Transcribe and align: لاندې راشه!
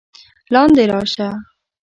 لاندې 0.53 0.83
راشه! 0.91 1.29